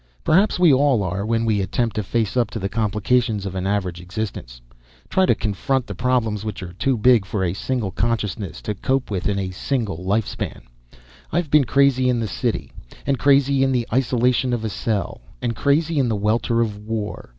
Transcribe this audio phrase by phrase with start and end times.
[0.23, 3.67] Perhaps we all are, when we attempt to face up to the complications of an
[3.67, 4.59] average existence,
[5.09, 9.11] try to confront the problems which are too big for a single consciousness to cope
[9.11, 10.63] with in a single life span.
[11.31, 12.71] I've been crazy in the city,
[13.05, 17.29] and crazy in the isolation of a cell, and crazy in the welter of war.